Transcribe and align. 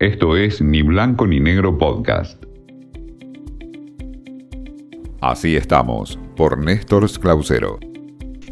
Esto 0.00 0.34
es 0.34 0.62
Ni 0.62 0.80
Blanco 0.80 1.26
ni 1.26 1.40
Negro 1.40 1.76
Podcast. 1.76 2.42
Así 5.20 5.56
estamos, 5.56 6.18
por 6.36 6.56
Néstor 6.56 7.06
Clausero. 7.20 7.89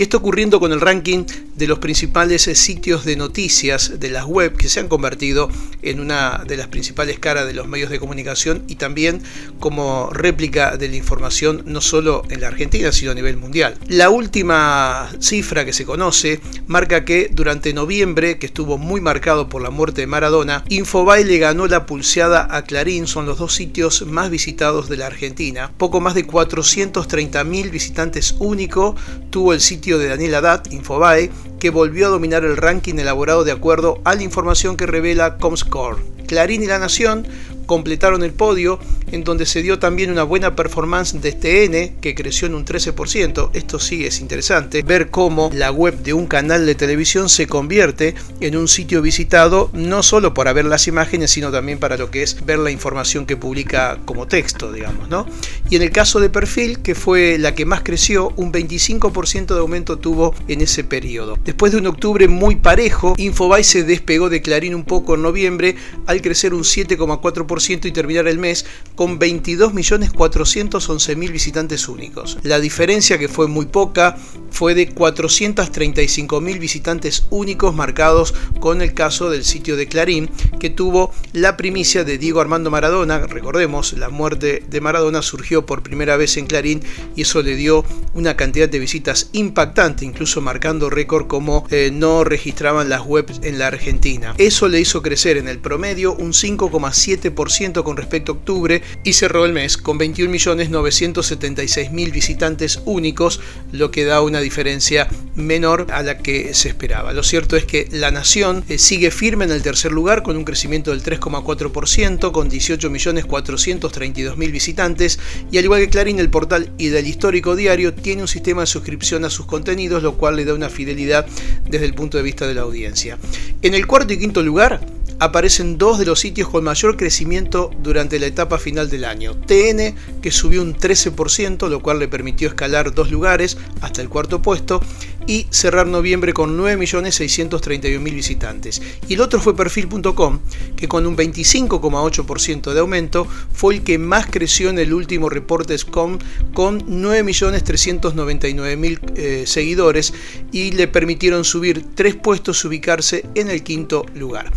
¿Qué 0.00 0.04
está 0.04 0.16
ocurriendo 0.16 0.60
con 0.60 0.72
el 0.72 0.80
ranking 0.80 1.26
de 1.56 1.66
los 1.66 1.78
principales 1.78 2.48
eh, 2.48 2.54
sitios 2.54 3.04
de 3.04 3.16
noticias 3.16 4.00
de 4.00 4.08
las 4.08 4.24
web 4.24 4.56
que 4.56 4.70
se 4.70 4.80
han 4.80 4.88
convertido 4.88 5.50
en 5.82 6.00
una 6.00 6.42
de 6.46 6.56
las 6.56 6.68
principales 6.68 7.18
caras 7.18 7.46
de 7.46 7.52
los 7.52 7.68
medios 7.68 7.90
de 7.90 8.00
comunicación 8.00 8.64
y 8.66 8.76
también 8.76 9.22
como 9.58 10.08
réplica 10.10 10.78
de 10.78 10.88
la 10.88 10.96
información 10.96 11.64
no 11.66 11.82
solo 11.82 12.22
en 12.30 12.40
la 12.40 12.48
Argentina 12.48 12.92
sino 12.92 13.10
a 13.10 13.14
nivel 13.14 13.36
mundial. 13.36 13.76
La 13.88 14.08
última 14.08 15.10
cifra 15.20 15.66
que 15.66 15.74
se 15.74 15.84
conoce 15.84 16.40
marca 16.66 17.04
que 17.04 17.28
durante 17.30 17.74
noviembre, 17.74 18.38
que 18.38 18.46
estuvo 18.46 18.78
muy 18.78 19.02
marcado 19.02 19.50
por 19.50 19.60
la 19.60 19.68
muerte 19.68 20.00
de 20.00 20.06
Maradona, 20.06 20.64
Infobae 20.70 21.26
le 21.26 21.36
ganó 21.36 21.66
la 21.66 21.84
pulseada 21.84 22.48
a 22.50 22.64
Clarín, 22.64 23.06
son 23.06 23.26
los 23.26 23.36
dos 23.36 23.52
sitios 23.52 24.06
más 24.06 24.30
visitados 24.30 24.88
de 24.88 24.96
la 24.96 25.08
Argentina. 25.08 25.72
Poco 25.76 26.00
más 26.00 26.14
de 26.14 26.26
430.000 26.26 27.70
visitantes 27.70 28.34
único 28.38 28.96
tuvo 29.28 29.52
el 29.52 29.60
sitio 29.60 29.89
de 29.98 30.08
Daniel 30.08 30.34
Haddad, 30.34 30.70
Infobae, 30.70 31.30
que 31.58 31.70
volvió 31.70 32.06
a 32.06 32.10
dominar 32.10 32.44
el 32.44 32.56
ranking 32.56 32.94
elaborado 32.94 33.44
de 33.44 33.52
acuerdo 33.52 34.00
a 34.04 34.14
la 34.14 34.22
información 34.22 34.76
que 34.76 34.86
revela 34.86 35.36
Comscore. 35.38 36.02
Clarín 36.26 36.62
y 36.62 36.66
La 36.66 36.78
Nación 36.78 37.26
completaron 37.66 38.22
el 38.22 38.32
podio, 38.32 38.78
en 39.12 39.24
donde 39.24 39.46
se 39.46 39.62
dio 39.62 39.78
también 39.78 40.10
una 40.10 40.22
buena 40.22 40.56
performance 40.56 41.20
de 41.20 41.32
TN, 41.32 42.00
que 42.00 42.14
creció 42.14 42.46
en 42.46 42.54
un 42.54 42.64
13%. 42.64 43.50
Esto 43.52 43.78
sí 43.78 44.04
es 44.04 44.20
interesante, 44.20 44.82
ver 44.82 45.10
cómo 45.10 45.50
la 45.52 45.70
web 45.70 46.02
de 46.02 46.12
un 46.12 46.26
canal 46.26 46.66
de 46.66 46.74
televisión 46.74 47.28
se 47.28 47.46
convierte 47.46 48.14
en 48.40 48.56
un 48.56 48.68
sitio 48.68 49.02
visitado, 49.02 49.70
no 49.72 50.02
solo 50.02 50.34
para 50.34 50.52
ver 50.52 50.64
las 50.64 50.86
imágenes, 50.86 51.30
sino 51.30 51.50
también 51.50 51.78
para 51.78 51.96
lo 51.96 52.10
que 52.10 52.22
es 52.22 52.44
ver 52.44 52.58
la 52.58 52.70
información 52.70 53.26
que 53.26 53.36
publica 53.36 53.98
como 54.04 54.26
texto, 54.26 54.72
digamos, 54.72 55.08
¿no? 55.08 55.26
Y 55.68 55.76
en 55.76 55.82
el 55.82 55.90
caso 55.90 56.20
de 56.20 56.30
perfil, 56.30 56.80
que 56.80 56.94
fue 56.94 57.38
la 57.38 57.54
que 57.54 57.64
más 57.64 57.82
creció, 57.82 58.32
un 58.36 58.52
25% 58.52 59.54
de 59.54 59.60
aumento 59.60 59.98
tuvo 59.98 60.34
en 60.48 60.60
ese 60.60 60.84
periodo. 60.84 61.38
Después 61.44 61.72
de 61.72 61.78
un 61.78 61.86
octubre 61.86 62.28
muy 62.28 62.56
parejo, 62.56 63.14
Infobae 63.16 63.64
se 63.64 63.84
despegó 63.84 64.28
de 64.28 64.42
Clarín 64.42 64.74
un 64.74 64.84
poco 64.84 65.14
en 65.14 65.22
noviembre 65.22 65.76
al 66.06 66.22
crecer 66.22 66.54
un 66.54 66.62
7,4% 66.62 67.86
y 67.86 67.92
terminar 67.92 68.26
el 68.28 68.38
mes 68.38 68.66
con 69.00 69.18
22.411.000 69.18 71.32
visitantes 71.32 71.88
únicos. 71.88 72.36
La 72.42 72.60
diferencia, 72.60 73.18
que 73.18 73.28
fue 73.28 73.48
muy 73.48 73.64
poca, 73.64 74.18
fue 74.50 74.74
de 74.74 74.94
435.000 74.94 76.58
visitantes 76.58 77.24
únicos 77.30 77.74
marcados 77.74 78.34
con 78.60 78.82
el 78.82 78.92
caso 78.92 79.30
del 79.30 79.44
sitio 79.44 79.78
de 79.78 79.86
Clarín, 79.86 80.28
que 80.58 80.68
tuvo 80.68 81.14
la 81.32 81.56
primicia 81.56 82.04
de 82.04 82.18
Diego 82.18 82.42
Armando 82.42 82.70
Maradona. 82.70 83.20
Recordemos, 83.20 83.94
la 83.94 84.10
muerte 84.10 84.62
de 84.68 84.80
Maradona 84.82 85.22
surgió 85.22 85.64
por 85.64 85.82
primera 85.82 86.18
vez 86.18 86.36
en 86.36 86.44
Clarín 86.44 86.82
y 87.16 87.22
eso 87.22 87.40
le 87.40 87.56
dio 87.56 87.86
una 88.12 88.36
cantidad 88.36 88.68
de 88.68 88.80
visitas 88.80 89.30
impactante, 89.32 90.04
incluso 90.04 90.42
marcando 90.42 90.90
récord 90.90 91.26
como 91.26 91.66
eh, 91.70 91.90
no 91.90 92.22
registraban 92.22 92.90
las 92.90 93.06
webs 93.06 93.40
en 93.44 93.58
la 93.58 93.68
Argentina. 93.68 94.34
Eso 94.36 94.68
le 94.68 94.78
hizo 94.78 95.00
crecer 95.00 95.38
en 95.38 95.48
el 95.48 95.58
promedio 95.58 96.12
un 96.12 96.34
5,7% 96.34 97.82
con 97.82 97.96
respecto 97.96 98.32
a 98.32 98.34
octubre 98.34 98.82
y 99.04 99.12
cerró 99.14 99.44
el 99.44 99.52
mes 99.52 99.76
con 99.76 99.98
21.976.000 99.98 102.12
visitantes 102.12 102.80
únicos, 102.84 103.40
lo 103.72 103.90
que 103.90 104.04
da 104.04 104.22
una 104.22 104.40
diferencia 104.40 105.08
menor 105.34 105.88
a 105.92 106.02
la 106.02 106.18
que 106.18 106.54
se 106.54 106.68
esperaba. 106.68 107.12
Lo 107.12 107.22
cierto 107.22 107.56
es 107.56 107.64
que 107.64 107.88
La 107.90 108.10
Nación 108.10 108.64
eh, 108.68 108.78
sigue 108.78 109.10
firme 109.10 109.44
en 109.44 109.52
el 109.52 109.62
tercer 109.62 109.92
lugar 109.92 110.22
con 110.22 110.36
un 110.36 110.44
crecimiento 110.44 110.90
del 110.90 111.02
3,4%, 111.02 112.32
con 112.32 112.50
18.432.000 112.50 114.50
visitantes 114.50 115.18
y 115.50 115.58
al 115.58 115.64
igual 115.64 115.80
que 115.80 115.88
Clarín, 115.88 116.18
el 116.18 116.30
portal 116.30 116.70
y 116.78 116.88
del 116.88 117.06
histórico 117.06 117.56
diario 117.56 117.94
tiene 117.94 118.22
un 118.22 118.28
sistema 118.28 118.62
de 118.62 118.66
suscripción 118.66 119.24
a 119.24 119.30
sus 119.30 119.46
contenidos, 119.46 120.02
lo 120.02 120.16
cual 120.16 120.36
le 120.36 120.44
da 120.44 120.54
una 120.54 120.68
fidelidad 120.68 121.26
desde 121.68 121.86
el 121.86 121.94
punto 121.94 122.16
de 122.16 122.22
vista 122.22 122.46
de 122.46 122.54
la 122.54 122.62
audiencia. 122.62 123.18
En 123.62 123.74
el 123.74 123.86
cuarto 123.86 124.12
y 124.12 124.18
quinto 124.18 124.42
lugar, 124.42 124.80
aparecen 125.20 125.78
dos 125.78 125.98
de 125.98 126.06
los 126.06 126.18
sitios 126.18 126.48
con 126.48 126.64
mayor 126.64 126.96
crecimiento 126.96 127.70
durante 127.82 128.18
la 128.18 128.26
etapa 128.26 128.58
final 128.58 128.90
del 128.90 129.04
año. 129.04 129.36
TN, 129.36 129.94
que 130.22 130.32
subió 130.32 130.62
un 130.62 130.74
13%, 130.74 131.68
lo 131.68 131.80
cual 131.80 131.98
le 131.98 132.08
permitió 132.08 132.48
escalar 132.48 132.94
dos 132.94 133.10
lugares 133.10 133.58
hasta 133.82 134.00
el 134.02 134.08
cuarto 134.08 134.42
puesto, 134.42 134.80
y 135.26 135.46
cerrar 135.50 135.86
noviembre 135.86 136.32
con 136.32 136.58
9.631.000 136.58 138.14
visitantes. 138.14 138.80
Y 139.06 139.14
el 139.14 139.20
otro 139.20 139.40
fue 139.40 139.54
perfil.com, 139.54 140.40
que 140.76 140.88
con 140.88 141.06
un 141.06 141.16
25,8% 141.16 142.72
de 142.72 142.80
aumento 142.80 143.28
fue 143.52 143.74
el 143.74 143.82
que 143.82 143.98
más 143.98 144.26
creció 144.26 144.70
en 144.70 144.80
el 144.80 144.92
último 144.92 145.28
reporte 145.28 145.78
SCOM 145.78 146.18
con 146.52 146.80
9.399.000 146.80 148.98
eh, 149.14 149.44
seguidores 149.46 150.12
y 150.50 150.72
le 150.72 150.88
permitieron 150.88 151.44
subir 151.44 151.84
tres 151.94 152.16
puestos 152.16 152.64
y 152.64 152.68
ubicarse 152.68 153.24
en 153.34 153.50
el 153.50 153.62
quinto 153.62 154.06
lugar. 154.14 154.50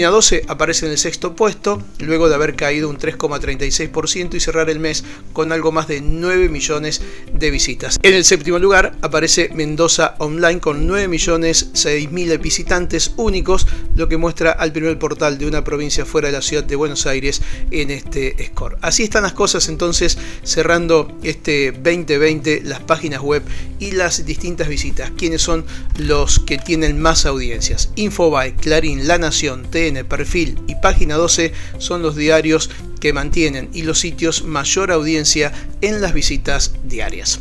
12 0.00 0.44
aparece 0.48 0.86
en 0.86 0.92
el 0.92 0.98
sexto 0.98 1.34
puesto, 1.34 1.82
luego 1.98 2.28
de 2.28 2.34
haber 2.34 2.56
caído 2.56 2.88
un 2.88 2.98
3,36% 2.98 4.34
y 4.34 4.40
cerrar 4.40 4.70
el 4.70 4.80
mes 4.80 5.04
con 5.32 5.52
algo 5.52 5.72
más 5.72 5.88
de 5.88 6.00
9 6.00 6.48
millones 6.48 7.02
de 7.32 7.50
visitas. 7.50 7.98
En 8.02 8.14
el 8.14 8.24
séptimo 8.24 8.58
lugar 8.58 8.96
aparece 9.02 9.50
Mendoza 9.54 10.14
Online 10.18 10.60
con 10.60 10.86
9 10.86 11.08
millones 11.08 11.70
mil 12.10 12.38
visitantes 12.38 13.12
únicos, 13.16 13.66
lo 13.94 14.08
que 14.08 14.16
muestra 14.16 14.52
al 14.52 14.72
primer 14.72 14.98
portal 14.98 15.38
de 15.38 15.46
una 15.46 15.64
provincia 15.64 16.04
fuera 16.04 16.28
de 16.28 16.32
la 16.32 16.42
ciudad 16.42 16.64
de 16.64 16.76
Buenos 16.76 17.06
Aires 17.06 17.42
en 17.70 17.90
este 17.90 18.36
score. 18.46 18.78
Así 18.80 19.02
están 19.02 19.24
las 19.24 19.32
cosas 19.32 19.68
entonces 19.68 20.18
cerrando 20.42 21.18
este 21.22 21.72
2020, 21.72 22.62
las 22.64 22.80
páginas 22.80 23.20
web 23.20 23.42
y 23.78 23.92
las 23.92 24.24
distintas 24.24 24.68
visitas. 24.68 25.10
¿Quiénes 25.16 25.42
son 25.42 25.64
los 25.96 26.38
que 26.38 26.58
tienen 26.58 27.00
más 27.00 27.26
audiencias? 27.26 27.90
Infobae, 27.96 28.54
Clarín, 28.54 29.06
La 29.06 29.18
Nación, 29.18 29.66
Perfil 29.90 30.58
y 30.68 30.76
Página 30.76 31.16
12 31.16 31.52
son 31.78 32.02
los 32.02 32.14
diarios 32.14 32.70
que 33.00 33.12
mantienen 33.12 33.68
y 33.72 33.82
los 33.82 33.98
sitios 33.98 34.44
mayor 34.44 34.92
audiencia 34.92 35.52
en 35.80 36.00
las 36.00 36.14
visitas 36.14 36.76
diarias. 36.84 37.40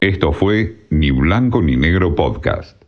Esto 0.00 0.32
fue 0.32 0.86
Ni 0.90 1.10
Blanco 1.10 1.62
ni 1.62 1.76
Negro 1.76 2.14
Podcast. 2.14 2.79